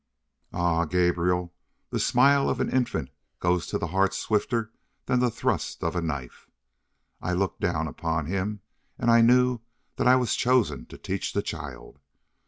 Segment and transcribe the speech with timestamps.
[0.51, 1.53] Ah, Gabrielle,
[1.91, 4.71] the smile of an infant goes to the heart swifter
[5.05, 6.49] than the thrust of a knife!
[7.21, 8.61] I looked down upon him
[8.97, 9.59] and I knew
[9.97, 11.99] that I was chosen to teach the child.